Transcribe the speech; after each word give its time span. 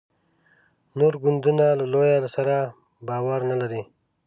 نور 0.97 1.13
ګوندونه 1.23 1.65
له 1.79 1.85
لویه 1.93 2.17
سره 2.35 2.55
باور 3.07 3.39
نه 3.49 3.55
لري. 3.61 3.81